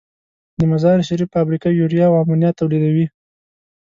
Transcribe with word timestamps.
د 0.59 0.61
مزارشریف 0.71 1.29
فابریکه 1.33 1.69
یوریا 1.71 2.05
او 2.09 2.15
امونیا 2.21 2.51
تولیدوي. 2.59 3.05